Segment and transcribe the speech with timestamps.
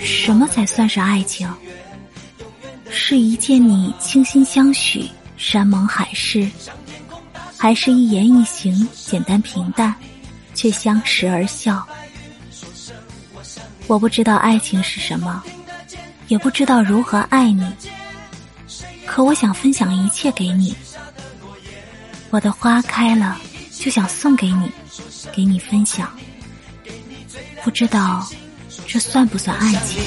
[0.00, 1.48] 什么才算是爱情？
[2.90, 6.48] 是一见你倾心相许，山盟海誓，
[7.56, 9.94] 还是一言一行简单平淡，
[10.54, 11.86] 却相视而笑？
[13.86, 15.42] 我不知道爱情是什么，
[16.28, 17.66] 也不知道如何爱你，
[19.06, 20.74] 可我想分享一切给你。
[22.30, 23.36] 我的花开了，
[23.72, 24.70] 就想送给你，
[25.32, 26.10] 给你分享。
[27.64, 28.26] 不知道
[28.86, 30.02] 这算不算爱情？